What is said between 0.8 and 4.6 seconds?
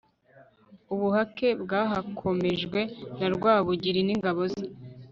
ubuhake bwahakomejwe na rwabugiri n'ingabo